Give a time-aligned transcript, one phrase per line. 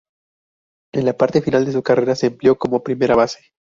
[0.93, 3.51] En la parte final de su carrera, se empleó como primera base.